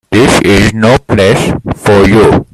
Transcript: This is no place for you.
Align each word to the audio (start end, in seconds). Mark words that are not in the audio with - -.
This 0.09 0.41
is 0.43 0.73
no 0.73 0.97
place 0.97 1.53
for 1.75 2.07
you. 2.09 2.47